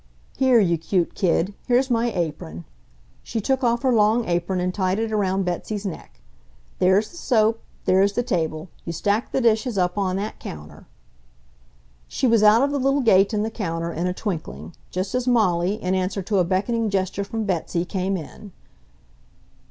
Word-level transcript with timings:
Here, 0.35 0.59
you 0.59 0.79
cute 0.79 1.13
kid, 1.13 1.53
here's 1.67 1.91
my 1.91 2.11
apron." 2.11 2.65
She 3.21 3.39
took 3.39 3.63
off 3.63 3.83
her 3.83 3.93
long 3.93 4.25
apron 4.25 4.59
and 4.59 4.73
tied 4.73 4.97
it 4.97 5.11
around 5.11 5.45
Betsy's 5.45 5.85
neck. 5.85 6.21
"There's 6.79 7.07
the 7.09 7.17
soap, 7.17 7.61
there's 7.85 8.13
the 8.13 8.23
table. 8.23 8.69
You 8.83 8.93
stack 8.93 9.31
the 9.31 9.39
dishes 9.41 9.77
up 9.77 9.99
on 9.99 10.15
that 10.15 10.39
counter." 10.39 10.87
She 12.07 12.25
was 12.25 12.41
out 12.41 12.63
of 12.63 12.71
the 12.71 12.79
little 12.79 13.01
gate 13.01 13.31
in 13.31 13.43
the 13.43 13.51
counter 13.51 13.93
in 13.93 14.07
a 14.07 14.11
twinkling, 14.15 14.73
just 14.89 15.13
as 15.13 15.27
Molly, 15.27 15.75
in 15.75 15.93
answer 15.93 16.23
to 16.23 16.39
a 16.39 16.43
beckoning 16.43 16.89
gesture 16.89 17.23
from 17.23 17.43
Betsy, 17.43 17.85
came 17.85 18.17
in. 18.17 18.51